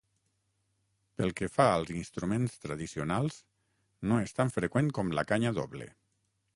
[1.21, 3.39] Pel que fa als instruments tradicionals
[4.11, 5.93] no és tan freqüent com la canya doble.